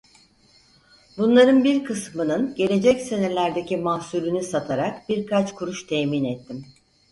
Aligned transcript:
Bunların 1.17 1.63
bir 1.63 1.83
kısmının 1.83 2.55
gelecek 2.55 3.01
senelerdeki 3.01 3.77
mahsulünü 3.77 4.43
satarak 4.43 5.09
birkaç 5.09 5.53
kuruş 5.55 5.83
temin 5.85 6.23
ettim. 6.25 6.65